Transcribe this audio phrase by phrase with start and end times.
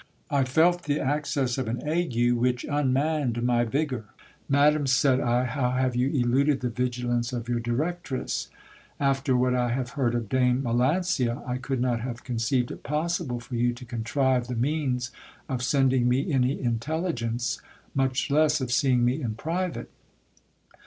[0.31, 4.05] I felt the access of an ague, which unmanned my vigour.
[4.49, 8.49] Madam, said I, how have you eluded the vigilance of your directress?
[8.99, 13.39] After what I have heard of Dame Melancia, I could not have conceived it possible
[13.39, 15.11] for you to contrive the means
[15.47, 17.61] of sending me any intelligence,
[17.93, 19.91] much less of seeing me in private.